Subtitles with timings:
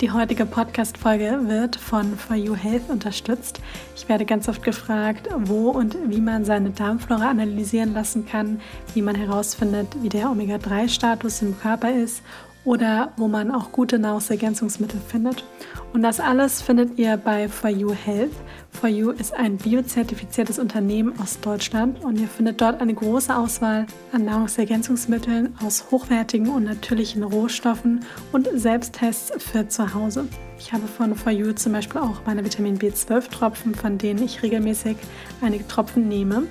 [0.00, 3.60] Die heutige Podcast-Folge wird von For You Health unterstützt.
[3.96, 8.60] Ich werde ganz oft gefragt, wo und wie man seine Darmflora analysieren lassen kann,
[8.94, 12.22] wie man herausfindet, wie der Omega-3-Status im Körper ist
[12.64, 15.42] oder wo man auch gute Nahrungsergänzungsmittel findet.
[15.92, 18.36] Und das alles findet ihr bei For You Health.
[18.72, 23.86] For You ist ein biozertifiziertes Unternehmen aus Deutschland und ihr findet dort eine große Auswahl
[24.12, 30.28] an Nahrungsergänzungsmitteln aus hochwertigen und natürlichen Rohstoffen und Selbsttests für zu Hause.
[30.60, 34.96] Ich habe von For You zum Beispiel auch meine Vitamin B12-Tropfen, von denen ich regelmäßig
[35.40, 36.44] einige Tropfen nehme.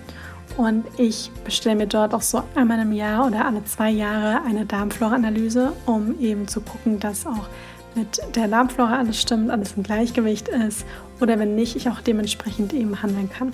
[0.57, 4.65] Und ich bestelle mir dort auch so einmal im Jahr oder alle zwei Jahre eine
[4.65, 7.47] Darmflora-Analyse, um eben zu gucken, dass auch
[7.95, 10.85] mit der Darmflora alles stimmt, alles im Gleichgewicht ist
[11.19, 13.53] oder wenn nicht, ich auch dementsprechend eben handeln kann.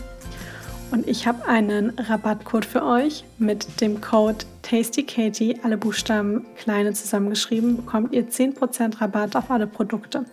[0.91, 7.77] Und ich habe einen Rabattcode für euch mit dem Code TastyKatie, alle Buchstaben kleine zusammengeschrieben,
[7.77, 10.25] bekommt ihr 10% Rabatt auf alle Produkte.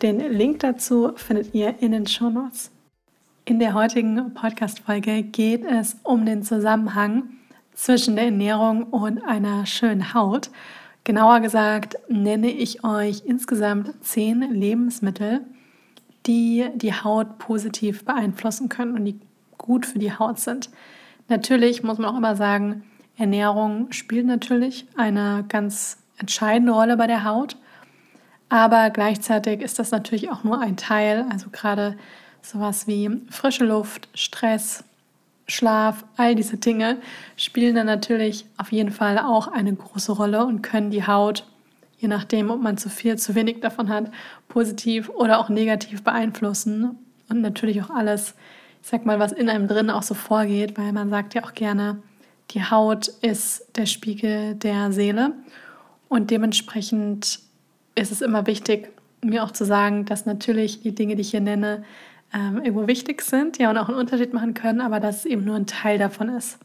[0.00, 2.70] Den Link dazu findet ihr in den Show Notes.
[3.44, 7.24] In der heutigen Podcast-Folge geht es um den Zusammenhang
[7.74, 10.50] zwischen der Ernährung und einer schönen Haut.
[11.04, 15.42] Genauer gesagt nenne ich euch insgesamt zehn Lebensmittel,
[16.26, 19.20] die die Haut positiv beeinflussen können und die
[19.58, 20.70] gut für die Haut sind.
[21.28, 22.84] Natürlich muss man auch immer sagen,
[23.16, 27.56] Ernährung spielt natürlich eine ganz entscheidende Rolle bei der Haut,
[28.48, 31.96] aber gleichzeitig ist das natürlich auch nur ein Teil, also gerade
[32.46, 34.84] Sowas wie frische Luft, Stress,
[35.48, 36.98] Schlaf, all diese Dinge
[37.36, 41.44] spielen dann natürlich auf jeden Fall auch eine große Rolle und können die Haut,
[41.98, 44.10] je nachdem, ob man zu viel, zu wenig davon hat,
[44.48, 46.96] positiv oder auch negativ beeinflussen.
[47.28, 48.34] Und natürlich auch alles,
[48.82, 51.54] ich sag mal, was in einem drin auch so vorgeht, weil man sagt ja auch
[51.54, 52.02] gerne,
[52.52, 55.32] die Haut ist der Spiegel der Seele.
[56.08, 57.40] Und dementsprechend
[57.94, 58.92] ist es immer wichtig,
[59.22, 61.84] mir auch zu sagen, dass natürlich die Dinge, die ich hier nenne,
[62.32, 65.44] ähm, irgendwo wichtig sind, ja, und auch einen Unterschied machen können, aber dass es eben
[65.44, 66.58] nur ein Teil davon ist.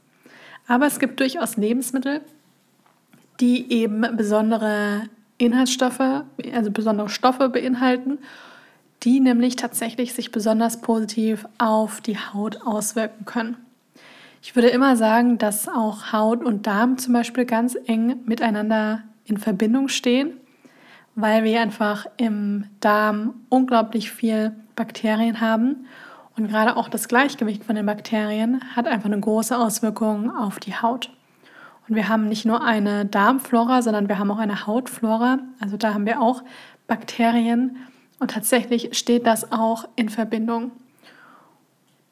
[0.67, 2.21] Aber es gibt durchaus Lebensmittel,
[3.39, 5.09] die eben besondere
[5.41, 8.19] Inhaltsstoffe, also besondere Stoffe beinhalten,
[9.03, 13.57] die nämlich tatsächlich sich besonders positiv auf die Haut auswirken können.
[14.43, 19.37] Ich würde immer sagen, dass auch Haut und Darm zum Beispiel ganz eng miteinander in
[19.37, 20.33] Verbindung stehen,
[21.15, 25.87] weil wir einfach im Darm unglaublich viel Bakterien haben.
[26.37, 30.75] Und gerade auch das Gleichgewicht von den Bakterien hat einfach eine große Auswirkung auf die
[30.75, 31.11] Haut.
[31.91, 35.39] Und wir haben nicht nur eine Darmflora, sondern wir haben auch eine Hautflora.
[35.59, 36.41] Also da haben wir auch
[36.87, 37.75] Bakterien.
[38.17, 40.71] Und tatsächlich steht das auch in Verbindung.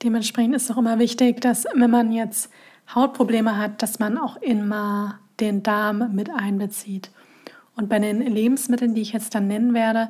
[0.04, 2.52] Dementsprechend ist es auch immer wichtig, dass wenn man jetzt
[2.94, 7.10] Hautprobleme hat, dass man auch immer den Darm mit einbezieht.
[7.78, 10.10] Und bei den Lebensmitteln, die ich jetzt dann nennen werde,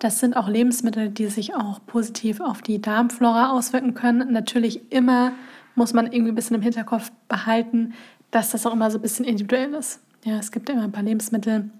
[0.00, 4.34] das sind auch Lebensmittel, die sich auch positiv auf die Darmflora auswirken können.
[4.34, 5.32] Natürlich immer
[5.76, 7.94] muss man irgendwie ein bisschen im Hinterkopf behalten,
[8.30, 10.00] dass das auch immer so ein bisschen individuell ist.
[10.24, 11.70] Ja, es gibt immer ein paar Lebensmittel,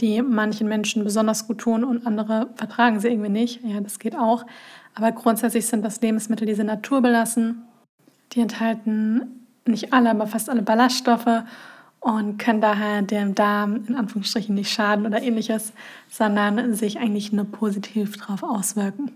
[0.00, 3.62] die manchen Menschen besonders gut tun und andere vertragen sie irgendwie nicht.
[3.62, 4.44] Ja, das geht auch.
[4.94, 7.62] Aber grundsätzlich sind das Lebensmittel, die sind naturbelassen.
[8.32, 11.44] Die enthalten nicht alle, aber fast alle Ballaststoffe
[12.00, 15.72] und können daher dem Darm in Anführungsstrichen nicht schaden oder ähnliches,
[16.10, 19.12] sondern sich eigentlich nur positiv darauf auswirken.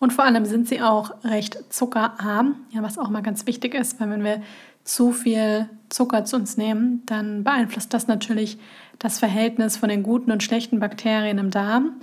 [0.00, 4.00] Und vor allem sind sie auch recht zuckerarm, ja, was auch mal ganz wichtig ist,
[4.00, 4.42] weil wenn wir
[4.88, 8.58] zu viel Zucker zu uns nehmen, dann beeinflusst das natürlich
[8.98, 12.00] das Verhältnis von den guten und schlechten Bakterien im Darm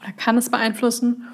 [0.00, 1.26] oder kann es beeinflussen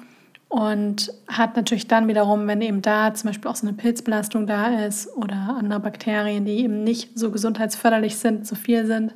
[0.49, 4.85] und hat natürlich dann wiederum, wenn eben da zum Beispiel auch so eine Pilzbelastung da
[4.85, 9.13] ist oder andere Bakterien, die eben nicht so gesundheitsförderlich sind, zu viel sind,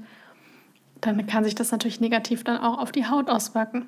[1.01, 3.87] dann kann sich das natürlich negativ dann auch auf die Haut auswirken.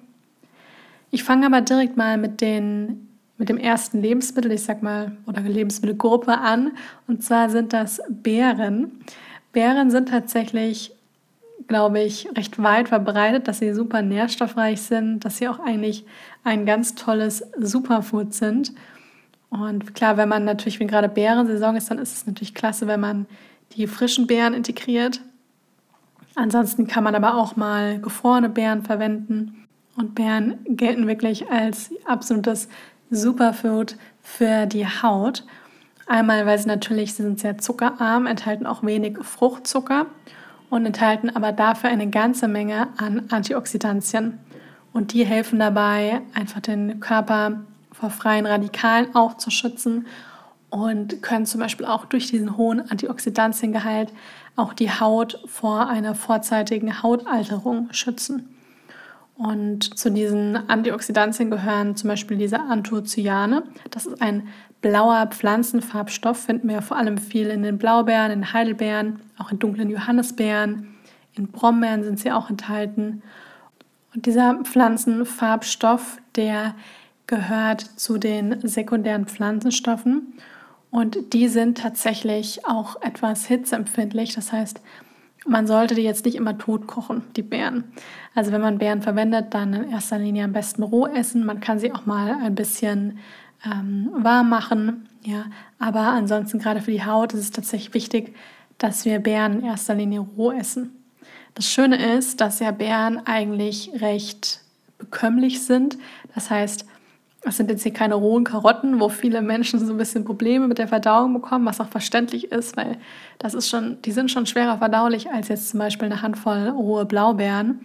[1.11, 3.07] Ich fange aber direkt mal mit, den,
[3.43, 6.71] mit dem ersten Lebensmittel, ich sag mal, oder Lebensmittelgruppe an.
[7.07, 9.03] Und zwar sind das Beeren.
[9.51, 10.95] Beeren sind tatsächlich
[11.67, 16.05] glaube ich, recht weit verbreitet, dass sie super nährstoffreich sind, dass sie auch eigentlich
[16.43, 18.73] ein ganz tolles Superfood sind.
[19.49, 22.99] Und klar, wenn man natürlich, wenn gerade Beerensaison ist, dann ist es natürlich klasse, wenn
[22.99, 23.27] man
[23.77, 25.21] die frischen Beeren integriert.
[26.35, 29.65] Ansonsten kann man aber auch mal gefrorene Beeren verwenden.
[29.95, 32.67] Und Beeren gelten wirklich als absolutes
[33.15, 35.43] Superfood für die Haut.
[36.07, 40.07] Einmal, weil sie natürlich sie sind sehr zuckerarm, enthalten auch wenig Fruchtzucker
[40.69, 44.39] und enthalten aber dafür eine ganze Menge an Antioxidantien.
[44.91, 47.61] Und die helfen dabei, einfach den Körper
[47.91, 50.07] vor freien Radikalen auch zu schützen
[50.69, 54.11] und können zum Beispiel auch durch diesen hohen Antioxidantiengehalt
[54.55, 58.49] auch die Haut vor einer vorzeitigen Hautalterung schützen.
[59.35, 63.63] Und zu diesen Antioxidantien gehören zum Beispiel diese Anthocyane.
[63.89, 64.47] Das ist ein
[64.81, 69.89] blauer Pflanzenfarbstoff, finden wir vor allem viel in den Blaubeeren, in Heidelbeeren, auch in dunklen
[69.89, 70.95] Johannisbeeren.
[71.33, 73.23] In Brombeeren sind sie auch enthalten.
[74.13, 76.75] Und dieser Pflanzenfarbstoff, der
[77.25, 80.33] gehört zu den sekundären Pflanzenstoffen
[80.91, 84.35] und die sind tatsächlich auch etwas hitzeempfindlich.
[84.35, 84.79] Das heißt,
[85.45, 87.85] man sollte die jetzt nicht immer tot kochen, die Beeren.
[88.35, 91.45] Also wenn man Beeren verwendet, dann in erster Linie am besten roh essen.
[91.45, 93.19] Man kann sie auch mal ein bisschen
[93.65, 95.09] ähm, warm machen.
[95.23, 95.45] Ja,
[95.79, 98.35] aber ansonsten gerade für die Haut ist es tatsächlich wichtig,
[98.77, 100.91] dass wir Beeren in erster Linie roh essen.
[101.55, 104.61] Das Schöne ist, dass ja Beeren eigentlich recht
[104.97, 105.97] bekömmlich sind.
[106.33, 106.85] Das heißt,
[107.45, 110.77] es sind jetzt hier keine rohen Karotten, wo viele Menschen so ein bisschen Probleme mit
[110.77, 112.97] der Verdauung bekommen, was auch verständlich ist, weil
[113.37, 117.05] das ist schon, die sind schon schwerer verdaulich als jetzt zum Beispiel eine Handvoll rohe
[117.05, 117.81] Blaubeeren.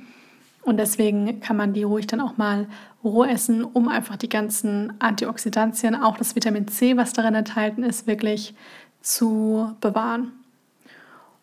[0.63, 2.67] Und deswegen kann man die ruhig dann auch mal
[3.03, 8.07] roh essen, um einfach die ganzen Antioxidantien, auch das Vitamin C, was darin enthalten ist,
[8.07, 8.55] wirklich
[9.01, 10.33] zu bewahren.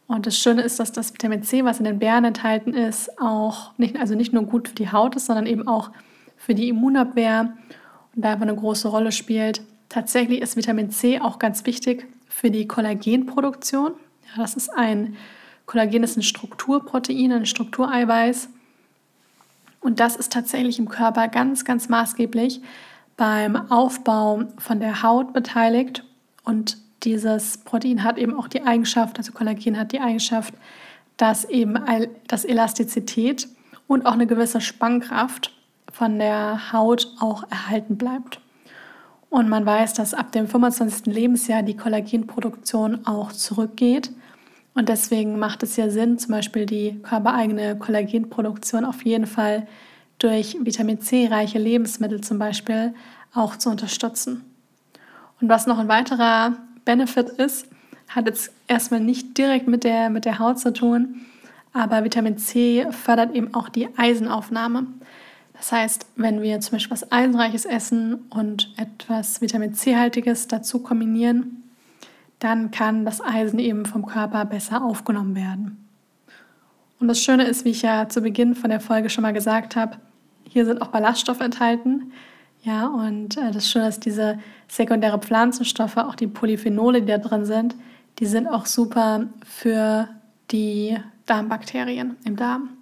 [0.07, 3.71] Und das Schöne ist, dass das Vitamin C, was in den Beeren enthalten ist, auch
[3.77, 5.89] nicht, also nicht nur gut für die Haut ist, sondern eben auch
[6.38, 7.53] für die Immunabwehr
[8.15, 9.62] da einfach eine große Rolle spielt.
[9.89, 13.94] Tatsächlich ist Vitamin C auch ganz wichtig für die Kollagenproduktion.
[14.35, 15.15] Ja, das ist ein
[15.65, 18.50] Kollagen ist ein Strukturprotein, ein Struktureiweiß.
[19.81, 22.62] Und das ist tatsächlich im Körper ganz, ganz maßgeblich
[23.17, 26.03] beim Aufbau von der Haut beteiligt.
[26.44, 30.53] Und dieses Protein hat eben auch die Eigenschaft, also Kollagen hat die Eigenschaft,
[31.17, 31.79] dass eben
[32.27, 33.47] das Elastizität
[33.88, 35.55] und auch eine gewisse Spannkraft
[35.95, 38.42] von der Haut auch erhalten bleibt.
[39.30, 41.06] Und man weiß, dass ab dem 25.
[41.06, 44.12] Lebensjahr die Kollagenproduktion auch zurückgeht.
[44.74, 49.68] Und deswegen macht es ja Sinn, zum Beispiel die körpereigene Kollagenproduktion auf jeden Fall
[50.19, 52.94] durch Vitamin C-reiche Lebensmittel zum Beispiel
[53.33, 54.44] auch zu unterstützen.
[55.39, 57.68] Und was noch ein weiterer Benefit ist,
[58.09, 61.25] hat jetzt erstmal nicht direkt mit der, mit der Haut zu tun,
[61.71, 64.88] aber Vitamin C fördert eben auch die Eisenaufnahme.
[65.57, 71.63] Das heißt, wenn wir zum Beispiel was Eisenreiches essen und etwas Vitamin C-haltiges dazu kombinieren,
[72.40, 75.86] dann kann das Eisen eben vom Körper besser aufgenommen werden.
[77.00, 79.75] Und das Schöne ist, wie ich ja zu Beginn von der Folge schon mal gesagt
[79.75, 79.98] habe,
[80.48, 82.12] hier sind auch Ballaststoffe enthalten.
[82.63, 87.46] Ja, und äh, das Schöne ist, diese sekundäre Pflanzenstoffe, auch die Polyphenole, die da drin
[87.46, 87.75] sind,
[88.19, 90.08] die sind auch super für
[90.51, 92.75] die Darmbakterien im Darm.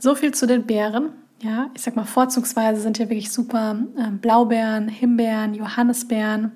[0.00, 1.10] So viel zu den Beeren.
[1.40, 6.52] Ja, ich sag mal, vorzugsweise sind hier wirklich super äh, Blaubeeren, Himbeeren, Johannisbeeren.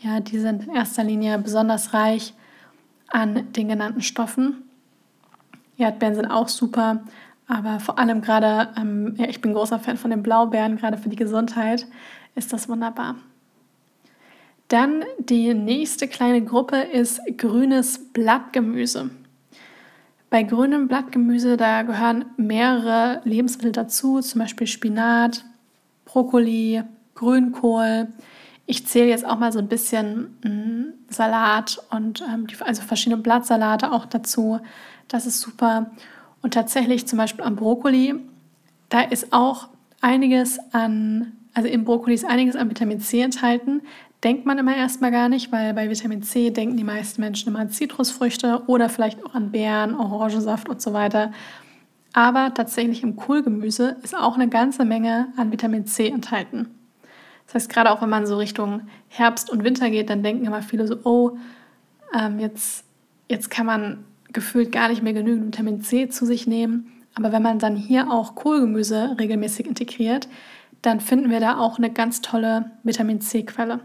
[0.00, 2.34] Ja, die sind in erster Linie besonders reich
[3.08, 4.68] an den genannten Stoffen.
[5.76, 7.02] Erdbeeren sind auch super,
[7.46, 11.08] aber vor allem gerade, ähm, ja, ich bin großer Fan von den Blaubeeren, gerade für
[11.08, 11.86] die Gesundheit
[12.34, 13.16] ist das wunderbar.
[14.68, 19.10] Dann die nächste kleine Gruppe ist grünes Blattgemüse.
[20.32, 25.44] Bei grünem Blattgemüse, da gehören mehrere Lebensmittel dazu, zum Beispiel Spinat,
[26.06, 26.82] Brokkoli,
[27.14, 28.08] Grünkohl.
[28.64, 32.80] Ich zähle jetzt auch mal so ein bisschen mh, mm, Salat und ähm, die, also
[32.80, 34.58] verschiedene Blattsalate auch dazu.
[35.06, 35.90] Das ist super.
[36.40, 38.14] Und tatsächlich zum Beispiel am Brokkoli,
[38.88, 39.68] da ist auch
[40.00, 43.82] einiges an, also im Brokkoli ist einiges an Vitamin C enthalten
[44.24, 47.58] denkt man immer erstmal gar nicht, weil bei Vitamin C denken die meisten Menschen immer
[47.58, 51.32] an Zitrusfrüchte oder vielleicht auch an Beeren, Orangensaft und so weiter.
[52.12, 56.68] Aber tatsächlich im Kohlgemüse ist auch eine ganze Menge an Vitamin C enthalten.
[57.46, 60.62] Das heißt, gerade auch wenn man so Richtung Herbst und Winter geht, dann denken immer
[60.62, 61.36] viele so, oh,
[62.16, 62.84] ähm, jetzt,
[63.28, 66.92] jetzt kann man gefühlt gar nicht mehr genügend Vitamin C zu sich nehmen.
[67.14, 70.28] Aber wenn man dann hier auch Kohlgemüse regelmäßig integriert,
[70.80, 73.80] dann finden wir da auch eine ganz tolle Vitamin C-Quelle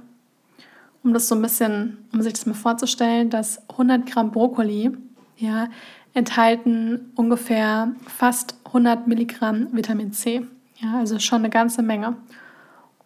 [1.08, 4.92] um das so ein bisschen, um sich das mal vorzustellen, dass 100 Gramm Brokkoli
[5.38, 5.70] ja,
[6.14, 10.46] enthalten ungefähr fast 100 Milligramm Vitamin C.
[10.80, 12.18] Ja, also schon eine ganze Menge.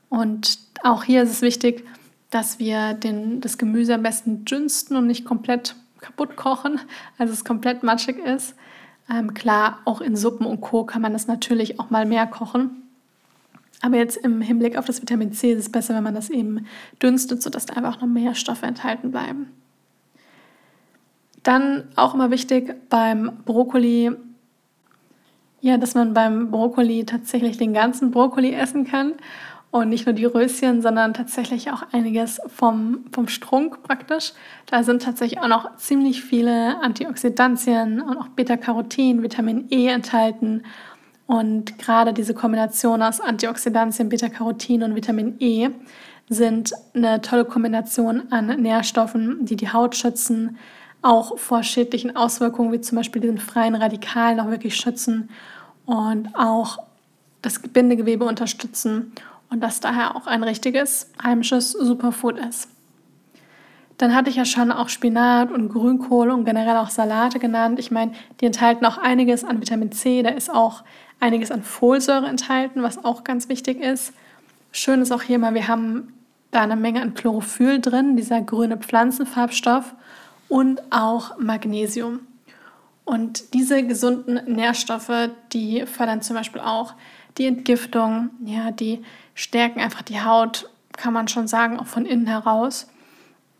[0.10, 1.86] Und auch hier ist es wichtig,
[2.32, 6.80] dass wir den, das Gemüse am besten dünsten und nicht komplett kaputt kochen,
[7.20, 8.56] also es komplett matschig ist.
[9.14, 10.86] Ähm, klar, auch in Suppen und Co.
[10.86, 12.81] kann man das natürlich auch mal mehr kochen.
[13.82, 16.68] Aber jetzt im Hinblick auf das Vitamin C ist es besser, wenn man das eben
[17.02, 19.52] dünstet, sodass da einfach noch mehr Stoffe enthalten bleiben.
[21.44, 24.12] Dann auch immer wichtig beim Brokkoli,
[25.62, 29.14] ja, dass man beim Brokkoli tatsächlich den ganzen Brokkoli essen kann
[29.72, 34.34] und nicht nur die Röschen, sondern tatsächlich auch einiges vom, vom Strunk praktisch.
[34.68, 40.64] Da sind tatsächlich auch noch ziemlich viele Antioxidantien und auch Beta-Carotin, Vitamin E enthalten.
[41.32, 45.70] Und gerade diese Kombination aus Antioxidantien, Beta-Carotin und Vitamin E
[46.28, 50.58] sind eine tolle Kombination an Nährstoffen, die die Haut schützen,
[51.02, 55.30] auch vor schädlichen Auswirkungen wie zum Beispiel diesen freien Radikalen auch wirklich schützen
[55.86, 56.80] und auch
[57.42, 59.14] das Bindegewebe unterstützen
[59.50, 62.68] und das daher auch ein richtiges heimisches Superfood ist.
[63.96, 67.80] Dann hatte ich ja schon auch Spinat und Grünkohl und generell auch Salate genannt.
[67.80, 68.12] Ich meine,
[68.42, 70.84] die enthalten auch einiges an Vitamin C, da ist auch
[71.22, 74.14] einiges an Folsäure enthalten, was auch ganz wichtig ist.
[74.74, 76.14] Schön ist auch hier mal, wir haben
[76.52, 79.94] da eine Menge an Chlorophyll drin, dieser grüne Pflanzenfarbstoff
[80.50, 82.22] und auch Magnesium.
[83.06, 86.94] Und diese gesunden Nährstoffe, die fördern zum Beispiel auch
[87.38, 92.28] die Entgiftung, ja, die stärken einfach die Haut, kann man schon sagen, auch von innen
[92.28, 92.88] heraus.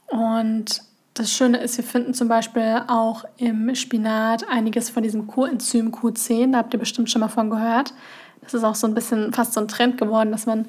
[0.08, 0.84] Und
[1.22, 6.52] das Schöne ist, wir finden zum Beispiel auch im Spinat einiges von diesem Coenzym Q10,
[6.52, 7.94] da habt ihr bestimmt schon mal von gehört.
[8.42, 10.68] Das ist auch so ein bisschen fast so ein Trend geworden, dass man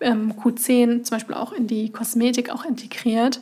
[0.00, 3.40] ähm, Q10 zum Beispiel auch in die Kosmetik auch integriert,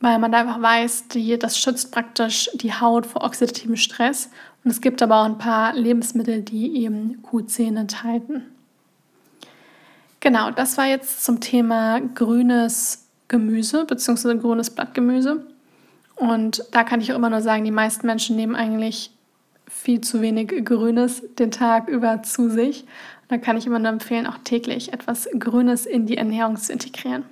[0.00, 4.28] weil man da einfach weiß, die, das schützt praktisch die Haut vor oxidativem Stress.
[4.64, 8.42] Und es gibt aber auch ein paar Lebensmittel, die eben Q10 enthalten.
[10.20, 14.36] Genau, das war jetzt zum Thema grünes Gemüse bzw.
[14.36, 15.46] grünes Blattgemüse.
[16.22, 19.10] Und da kann ich auch immer nur sagen, die meisten Menschen nehmen eigentlich
[19.66, 22.84] viel zu wenig Grünes den Tag über zu sich.
[23.26, 27.24] Da kann ich immer nur empfehlen, auch täglich etwas Grünes in die Ernährung zu integrieren.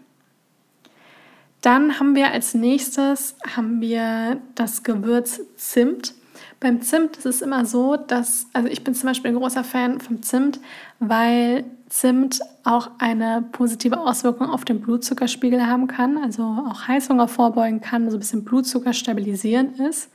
[1.60, 6.14] Dann haben wir als nächstes haben wir das Gewürz Zimt.
[6.60, 9.98] Beim Zimt ist es immer so, dass, also ich bin zum Beispiel ein großer Fan
[9.98, 10.60] vom Zimt,
[10.98, 17.80] weil Zimt auch eine positive Auswirkung auf den Blutzuckerspiegel haben kann, also auch Heißhunger vorbeugen
[17.80, 20.10] kann, so ein bisschen Blutzucker stabilisieren ist.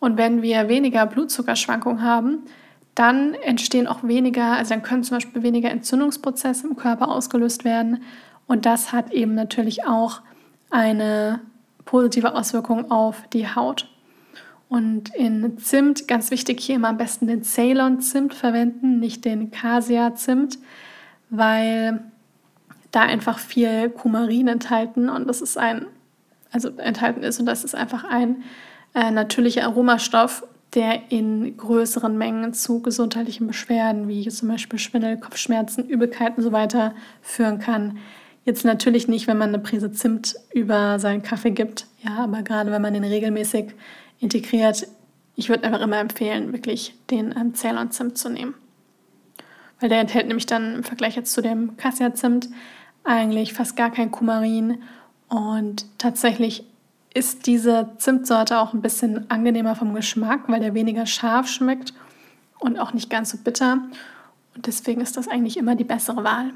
[0.00, 2.38] Und wenn wir weniger Blutzuckerschwankungen haben,
[2.94, 8.02] dann entstehen auch weniger, also dann können zum Beispiel weniger Entzündungsprozesse im Körper ausgelöst werden.
[8.46, 10.22] Und das hat eben natürlich auch
[10.70, 11.40] eine
[11.84, 13.88] positive Auswirkung auf die Haut.
[14.72, 20.58] Und in Zimt, ganz wichtig hier immer am besten den Ceylon-Zimt verwenden, nicht den Cassia-Zimt,
[21.28, 22.00] weil
[22.90, 25.84] da einfach viel Kumarin enthalten und das ist ein,
[26.52, 28.44] also enthalten ist und das ist einfach ein
[28.94, 30.42] äh, natürlicher Aromastoff,
[30.74, 36.52] der in größeren Mengen zu gesundheitlichen Beschwerden wie zum Beispiel Schwindel, Kopfschmerzen, Übelkeit und so
[36.52, 37.98] weiter führen kann.
[38.46, 42.70] Jetzt natürlich nicht, wenn man eine Prise Zimt über seinen Kaffee gibt, ja, aber gerade
[42.70, 43.74] wenn man den regelmäßig
[44.22, 44.86] integriert.
[45.34, 48.54] Ich würde einfach immer empfehlen, wirklich den ähm, Ceylon-Zimt zu nehmen.
[49.80, 52.48] Weil der enthält nämlich dann im Vergleich jetzt zu dem Cassia-Zimt
[53.04, 54.82] eigentlich fast gar kein Kumarin.
[55.28, 56.64] Und tatsächlich
[57.14, 61.92] ist diese Zimtsorte auch ein bisschen angenehmer vom Geschmack, weil der weniger scharf schmeckt
[62.58, 63.80] und auch nicht ganz so bitter.
[64.54, 66.52] Und deswegen ist das eigentlich immer die bessere Wahl.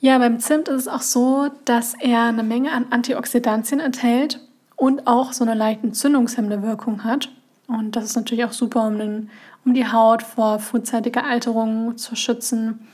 [0.00, 4.40] Ja, beim Zimt ist es auch so, dass er eine Menge an Antioxidantien enthält
[4.78, 7.30] und auch so eine leicht entzündungshemmende Wirkung hat.
[7.66, 9.28] Und das ist natürlich auch super, um, den,
[9.66, 12.86] um die Haut vor frühzeitiger Alterung zu schützen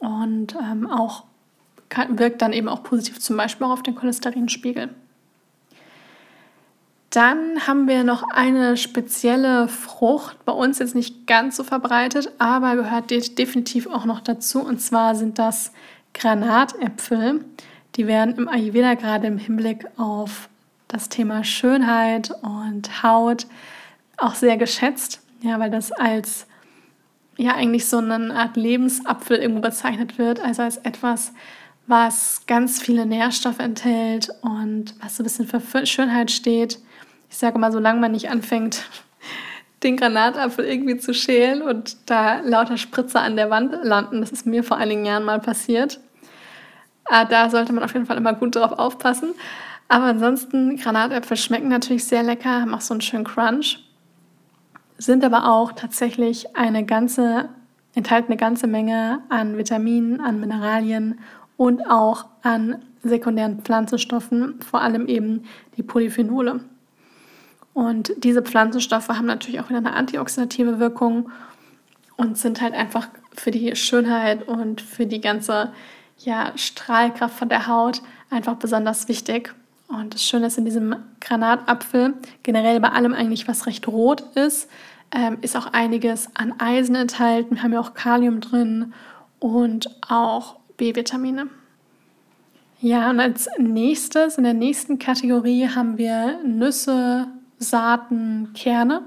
[0.00, 1.24] und ähm, auch
[1.88, 4.90] kann, wirkt dann eben auch positiv zum Beispiel auch auf den Cholesterinspiegel.
[7.10, 12.76] Dann haben wir noch eine spezielle Frucht, bei uns jetzt nicht ganz so verbreitet, aber
[12.76, 14.60] gehört definitiv auch noch dazu.
[14.60, 15.72] Und zwar sind das
[16.14, 17.44] Granatäpfel.
[17.96, 20.49] Die werden im Ayurveda gerade im Hinblick auf
[20.90, 23.46] das Thema Schönheit und Haut
[24.16, 26.46] auch sehr geschätzt, ja, weil das als
[27.36, 31.32] ja eigentlich so eine Art Lebensapfel irgendwo bezeichnet wird, also als etwas,
[31.86, 36.78] was ganz viele Nährstoffe enthält und was so ein bisschen für Schönheit steht.
[37.30, 38.84] Ich sage mal, solange man nicht anfängt,
[39.82, 44.44] den Granatapfel irgendwie zu schälen und da lauter Spritzer an der Wand landen, das ist
[44.44, 46.00] mir vor einigen Jahren mal passiert.
[47.06, 49.34] Ah, da sollte man auf jeden Fall immer gut drauf aufpassen.
[49.90, 53.80] Aber ansonsten, Granatäpfel schmecken natürlich sehr lecker, haben auch so einen schönen Crunch,
[54.98, 57.48] sind aber auch tatsächlich eine ganze,
[57.96, 61.18] enthalten eine ganze Menge an Vitaminen, an Mineralien
[61.56, 65.42] und auch an sekundären Pflanzenstoffen, vor allem eben
[65.76, 66.60] die Polyphenole.
[67.74, 71.32] Und diese Pflanzenstoffe haben natürlich auch wieder eine antioxidative Wirkung
[72.16, 75.72] und sind halt einfach für die Schönheit und für die ganze
[76.18, 79.52] ja, Strahlkraft von der Haut einfach besonders wichtig.
[79.90, 84.70] Und das Schöne ist in diesem Granatapfel, generell bei allem eigentlich, was recht rot ist,
[85.12, 87.56] ähm, ist auch einiges an Eisen enthalten.
[87.56, 88.92] Wir haben ja auch Kalium drin
[89.40, 91.48] und auch B-Vitamine.
[92.80, 97.26] Ja, und als nächstes, in der nächsten Kategorie haben wir Nüsse,
[97.58, 99.02] Saaten, Kerne.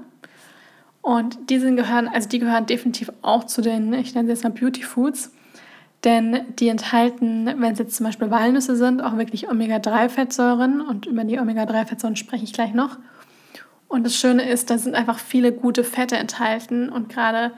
[1.00, 4.50] Und die gehören, also die gehören definitiv auch zu den, ich nenne sie jetzt mal
[4.50, 5.32] Beauty Foods.
[6.04, 10.82] Denn die enthalten, wenn es jetzt zum Beispiel Walnüsse sind, auch wirklich Omega-3-Fettsäuren.
[10.82, 12.98] Und über die Omega-3-Fettsäuren spreche ich gleich noch.
[13.88, 16.90] Und das Schöne ist, da sind einfach viele gute Fette enthalten.
[16.90, 17.52] Und gerade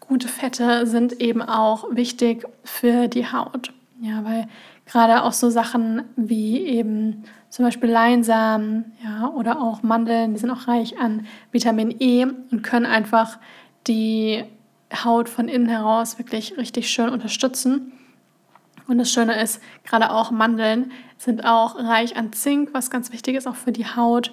[0.00, 3.72] gute Fette sind eben auch wichtig für die Haut.
[4.00, 4.48] Ja, weil
[4.86, 10.50] gerade auch so Sachen wie eben zum Beispiel Leinsamen ja, oder auch Mandeln, die sind
[10.50, 13.38] auch reich an Vitamin E und können einfach
[13.86, 14.44] die
[14.92, 17.92] Haut von innen heraus wirklich richtig schön unterstützen.
[18.88, 23.36] Und das Schöne ist, gerade auch Mandeln sind auch reich an Zink, was ganz wichtig
[23.36, 24.32] ist auch für die Haut.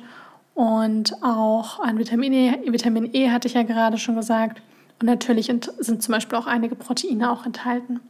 [0.53, 2.71] Und auch an Vitamin E.
[2.71, 4.61] Vitamin E hatte ich ja gerade schon gesagt.
[4.99, 8.01] Und natürlich sind zum Beispiel auch einige Proteine auch enthalten.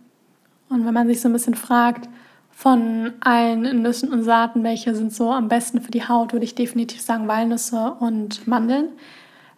[0.69, 2.09] Und wenn man sich so ein bisschen fragt,
[2.51, 6.55] von allen Nüssen und Saaten, welche sind so am besten für die Haut, würde ich
[6.55, 8.89] definitiv sagen Walnüsse und Mandeln,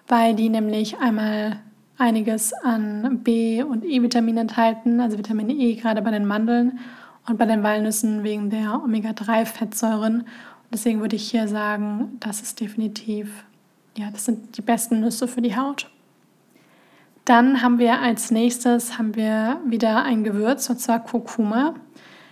[0.07, 1.59] weil die nämlich einmal
[2.01, 6.79] einiges an B- und E-Vitaminen enthalten, also Vitamin E gerade bei den Mandeln
[7.27, 10.21] und bei den Walnüssen wegen der Omega-3-Fettsäuren.
[10.21, 10.27] Und
[10.73, 13.45] deswegen würde ich hier sagen, das ist definitiv,
[13.95, 15.89] ja, das sind die besten Nüsse für die Haut.
[17.23, 21.75] Dann haben wir als nächstes haben wir wieder ein Gewürz, und zwar Kurkuma.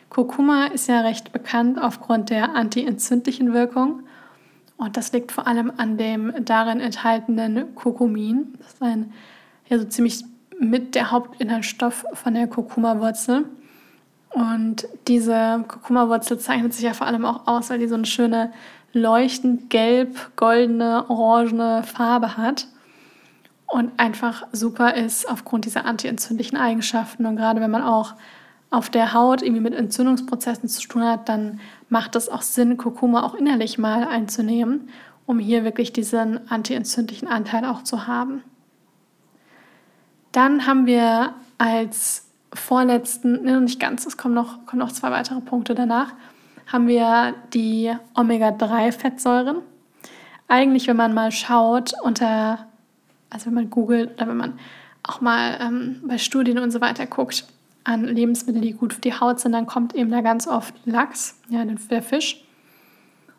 [0.10, 4.02] Kurkuma ist ja recht bekannt aufgrund der antientzündlichen Wirkung.
[4.78, 8.54] Und das liegt vor allem an dem darin enthaltenen Kurkumin.
[8.58, 9.14] Das ist ein,
[9.70, 10.24] ja, so ziemlich
[10.60, 13.46] mit der Hauptinhaltsstoff von der Kurkuma-Wurzel.
[14.32, 18.52] Und diese Kurkuma-Wurzel zeichnet sich ja vor allem auch aus, weil die so eine schöne
[18.94, 22.68] leuchtend gelb, goldene, orangene Farbe hat
[23.68, 27.26] und einfach super ist aufgrund dieser antientzündlichen Eigenschaften.
[27.26, 28.16] Und gerade wenn man auch
[28.72, 33.24] auf der Haut irgendwie mit Entzündungsprozessen zu tun hat, dann macht es auch Sinn, Kurkuma
[33.24, 34.90] auch innerlich mal einzunehmen,
[35.26, 38.44] um hier wirklich diesen antientzündlichen Anteil auch zu haben.
[40.32, 45.42] Dann haben wir als vorletzten, ne, nicht ganz, es kommen noch, kommen noch zwei weitere
[45.42, 46.14] Punkte danach,
[46.68, 49.58] haben wir die Omega-3-Fettsäuren.
[50.48, 52.68] Eigentlich, wenn man mal schaut, unter,
[53.30, 54.60] also wenn man googelt oder wenn man
[55.04, 57.46] auch mal ähm, bei Studien und so weiter guckt,
[57.84, 61.40] an Lebensmitteln, die gut für die Haut sind, dann kommt eben da ganz oft Lachs,
[61.50, 62.44] ja, der Fisch.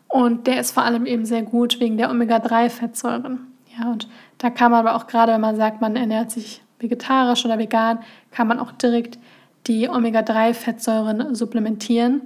[0.08, 3.46] Und der ist vor allem eben sehr gut wegen der Omega-3-Fettsäuren.
[3.78, 7.44] Ja, und da kann man aber auch gerade, wenn man sagt, man ernährt sich vegetarisch
[7.44, 9.18] oder vegan, kann man auch direkt
[9.66, 12.22] die Omega-3-Fettsäuren supplementieren.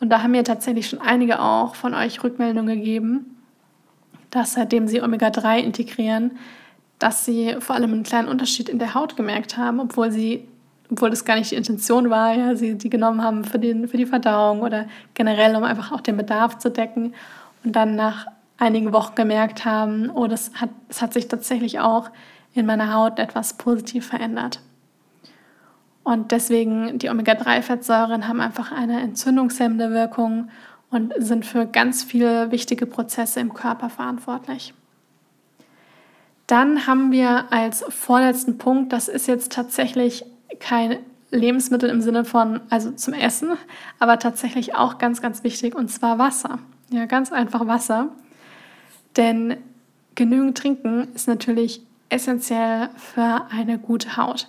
[0.00, 3.36] Und da haben mir tatsächlich schon einige auch von euch Rückmeldungen gegeben,
[4.30, 6.32] dass seitdem sie Omega-3 integrieren,
[6.98, 10.48] dass sie vor allem einen kleinen Unterschied in der Haut gemerkt haben, obwohl sie
[10.92, 13.96] obwohl das gar nicht die Intention war, ja, sie die genommen haben für, den, für
[13.96, 17.14] die Verdauung oder generell, um einfach auch den Bedarf zu decken
[17.64, 18.26] und dann nach
[18.58, 22.10] einigen Wochen gemerkt haben, oh, das hat, das hat sich tatsächlich auch
[22.54, 24.60] in meiner Haut etwas positiv verändert.
[26.04, 30.50] Und deswegen, die Omega-3-Fettsäuren haben einfach eine entzündungshemmende Wirkung
[30.90, 34.74] und sind für ganz viele wichtige Prozesse im Körper verantwortlich.
[36.46, 40.24] Dann haben wir als vorletzten Punkt, das ist jetzt tatsächlich
[40.60, 40.98] kein
[41.30, 43.52] Lebensmittel im Sinne von, also zum Essen,
[43.98, 46.58] aber tatsächlich auch ganz, ganz wichtig, und zwar Wasser.
[46.90, 48.08] Ja, ganz einfach Wasser.
[49.16, 49.56] Denn
[50.14, 51.80] genügend trinken ist natürlich
[52.12, 54.48] essentiell für eine gute Haut.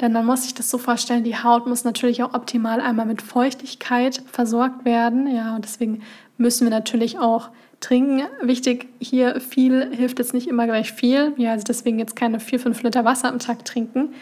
[0.00, 3.20] Denn man muss sich das so vorstellen, die Haut muss natürlich auch optimal einmal mit
[3.20, 5.26] Feuchtigkeit versorgt werden.
[5.26, 6.02] Ja, und deswegen
[6.38, 8.22] müssen wir natürlich auch trinken.
[8.40, 11.34] Wichtig hier, viel hilft jetzt nicht immer gleich viel.
[11.36, 14.14] Ja, also deswegen jetzt keine 4, 5 Liter Wasser am Tag trinken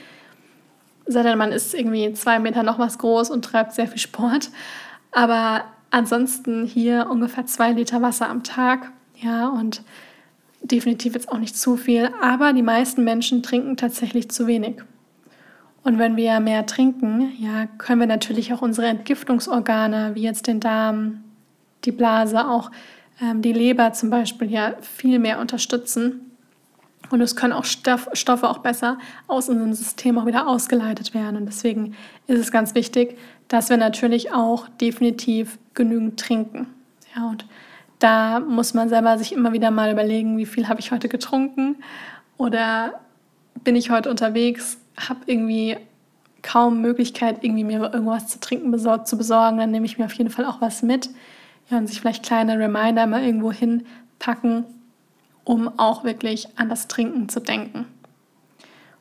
[1.09, 4.51] sei denn, man ist irgendwie zwei Meter noch was groß und treibt sehr viel Sport.
[5.11, 8.93] Aber ansonsten hier ungefähr zwei Liter Wasser am Tag.
[9.17, 9.83] Ja, und
[10.63, 12.11] definitiv jetzt auch nicht zu viel.
[12.23, 14.77] Aber die meisten Menschen trinken tatsächlich zu wenig.
[15.85, 20.61] Und wenn wir mehr trinken, ja, können wir natürlich auch unsere Entgiftungsorgane, wie jetzt den
[20.61, 21.25] Darm,
[21.85, 22.71] die Blase, auch
[23.23, 26.33] ähm, die Leber zum Beispiel, ja, viel mehr unterstützen.
[27.11, 31.37] Und es können auch Stoff, Stoffe auch besser aus unserem System auch wieder ausgeleitet werden.
[31.37, 31.95] Und deswegen
[32.27, 33.17] ist es ganz wichtig,
[33.47, 36.67] dass wir natürlich auch definitiv genügend trinken.
[37.17, 37.47] Ja, und
[37.99, 41.77] da muss man selber sich immer wieder mal überlegen, wie viel habe ich heute getrunken
[42.37, 43.01] oder
[43.65, 45.77] bin ich heute unterwegs, habe irgendwie
[46.43, 50.13] kaum Möglichkeit, irgendwie mir irgendwas zu trinken besorgt, zu besorgen, dann nehme ich mir auf
[50.15, 51.11] jeden Fall auch was mit.
[51.71, 54.65] Ja, und sich vielleicht kleine Reminder mal irgendwo hinpacken,
[55.45, 57.87] um auch wirklich an das Trinken zu denken.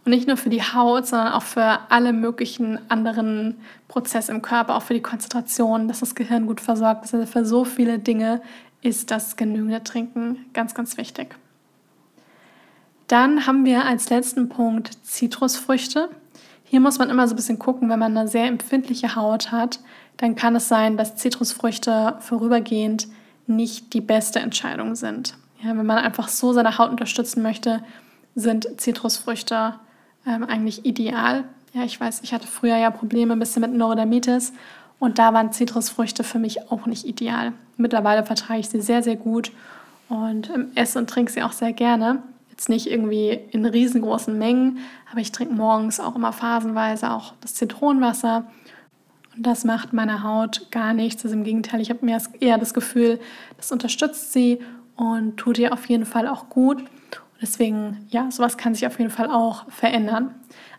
[0.03, 3.55] Und nicht nur für die Haut, sondern auch für alle möglichen anderen
[3.87, 7.13] Prozesse im Körper, auch für die Konzentration, dass das Gehirn gut versorgt ist.
[7.13, 8.41] Also für so viele Dinge
[8.81, 11.35] ist das genügende Trinken ganz, ganz wichtig.
[13.07, 16.09] Dann haben wir als letzten Punkt Zitrusfrüchte.
[16.63, 19.79] Hier muss man immer so ein bisschen gucken, wenn man eine sehr empfindliche Haut hat,
[20.17, 23.07] dann kann es sein, dass Zitrusfrüchte vorübergehend
[23.45, 25.37] nicht die beste Entscheidung sind.
[25.61, 27.83] Ja, wenn man einfach so seine Haut unterstützen möchte,
[28.35, 29.75] sind Zitrusfrüchte
[30.25, 31.45] ähm, eigentlich ideal.
[31.73, 34.53] Ja, ich weiß, ich hatte früher ja Probleme ein bisschen mit Neurodermitis
[34.99, 37.53] und da waren Zitrusfrüchte für mich auch nicht ideal.
[37.77, 39.51] Mittlerweile vertrage ich sie sehr, sehr gut
[40.09, 42.23] und ähm, esse und trinke sie auch sehr gerne.
[42.49, 44.79] Jetzt nicht irgendwie in riesengroßen Mengen,
[45.11, 48.47] aber ich trinke morgens auch immer phasenweise auch das Zitronenwasser.
[49.35, 51.23] Und das macht meiner Haut gar nichts.
[51.23, 53.19] Also im Gegenteil, ich habe mir eher das Gefühl,
[53.57, 54.59] das unterstützt sie
[54.95, 56.83] und tut ihr auf jeden Fall auch gut.
[57.41, 60.33] Deswegen, ja, sowas kann sich auf jeden Fall auch verändern.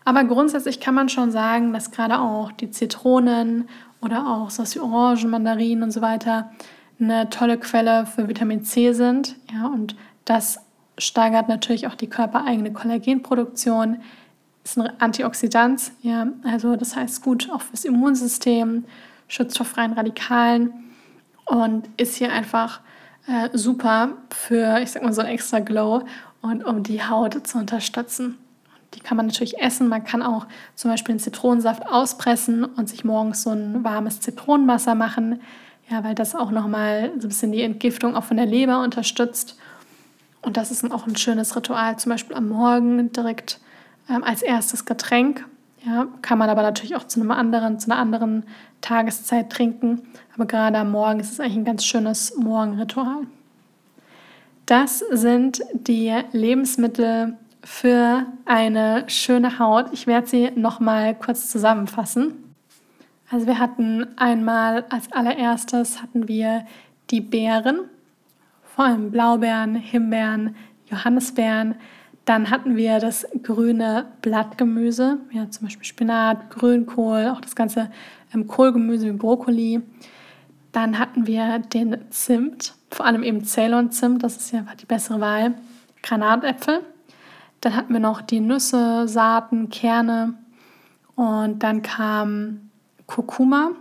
[0.05, 3.69] Aber grundsätzlich kann man schon sagen, dass gerade auch die Zitronen
[4.01, 6.51] oder auch sowas wie Orangen, Mandarinen und so weiter
[6.99, 9.35] eine tolle Quelle für Vitamin C sind.
[9.53, 9.95] Ja, und
[10.25, 10.59] das
[10.97, 14.01] steigert natürlich auch die körpereigene Kollagenproduktion,
[14.63, 18.83] ist ein Antioxidant, ja, also das heißt gut auch fürs Immunsystem,
[19.27, 20.73] schützt vor freien Radikalen
[21.45, 22.81] und ist hier einfach
[23.27, 26.03] äh, super für, ich sag mal, so ein extra Glow
[26.41, 28.37] und um die Haut zu unterstützen.
[28.95, 29.87] Die kann man natürlich essen.
[29.87, 34.95] Man kann auch zum Beispiel einen Zitronensaft auspressen und sich morgens so ein warmes Zitronenwasser
[34.95, 35.41] machen.
[35.89, 39.57] Ja, weil das auch nochmal so ein bisschen die Entgiftung auch von der Leber unterstützt.
[40.41, 43.59] Und das ist auch ein schönes Ritual, zum Beispiel am Morgen direkt
[44.09, 45.45] ähm, als erstes Getränk.
[45.85, 48.43] Ja, kann man aber natürlich auch zu einem anderen, zu einer anderen
[48.81, 50.01] Tageszeit trinken.
[50.35, 53.27] Aber gerade am Morgen ist es eigentlich ein ganz schönes Morgenritual.
[54.69, 59.87] Das sind die Lebensmittel für eine schöne Haut.
[59.93, 62.53] Ich werde sie noch mal kurz zusammenfassen.
[63.31, 66.67] Also wir hatten einmal als allererstes hatten wir
[67.09, 67.79] die Beeren,
[68.63, 70.55] vor allem Blaubeeren, Himbeeren,
[70.85, 71.73] Johannisbeeren.
[72.25, 77.89] Dann hatten wir das grüne Blattgemüse, ja, zum Beispiel Spinat, Grünkohl, auch das ganze
[78.35, 79.81] ähm, Kohlgemüse wie Brokkoli.
[80.71, 85.55] Dann hatten wir den Zimt, vor allem eben Ceylon-Zimt, das ist ja die bessere Wahl.
[86.01, 86.81] Granatäpfel.
[87.61, 90.33] Dann hatten wir noch die Nüsse, Saaten, Kerne.
[91.15, 92.69] Und dann kam
[93.05, 93.71] Kurkuma.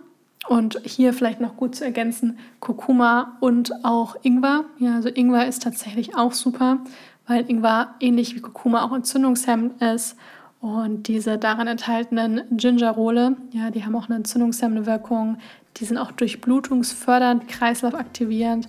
[0.48, 4.64] Und hier vielleicht noch gut zu ergänzen, Kurkuma und auch Ingwer.
[4.78, 6.78] Ja, also Ingwer ist tatsächlich auch super,
[7.26, 10.16] weil Ingwer ähnlich wie Kurkuma auch entzündungshemmend ist.
[10.60, 15.36] Und diese darin enthaltenen Gingerole, ja, die haben auch eine entzündungshemmende Wirkung.
[15.76, 18.68] Die sind auch durchblutungsfördernd, kreislaufaktivierend,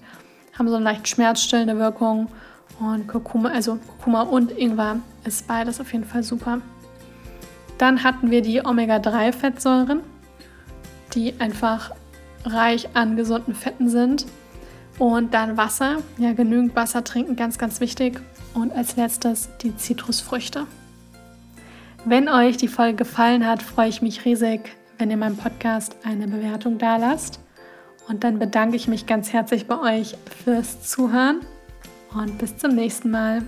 [0.60, 2.28] haben so eine leicht schmerzstillende Wirkung.
[2.80, 6.62] Und Kurkuma, also Kurkuma und Ingwer ist beides auf jeden Fall super.
[7.78, 10.02] Dann hatten wir die Omega-3-Fettsäuren,
[11.13, 11.91] die einfach
[12.45, 14.26] reich an gesunden Fetten sind.
[14.98, 18.19] Und dann Wasser, ja, genügend Wasser trinken, ganz, ganz wichtig.
[18.54, 20.65] Und als letztes die Zitrusfrüchte.
[22.06, 26.28] Wenn euch die Folge gefallen hat, freue ich mich riesig, wenn ihr meinem Podcast eine
[26.28, 27.39] Bewertung da lasst.
[28.10, 31.41] Und dann bedanke ich mich ganz herzlich bei euch fürs Zuhören
[32.12, 33.43] und bis zum nächsten Mal.